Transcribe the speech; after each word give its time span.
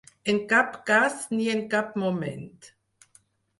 En 0.31 0.37
cap 0.53 0.79
cas 0.91 1.19
ni 1.35 1.45
en 1.53 1.63
cap 1.75 1.93
moment. 2.07 2.51